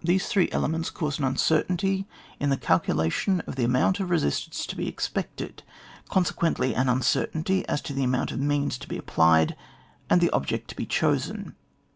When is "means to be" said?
8.38-8.96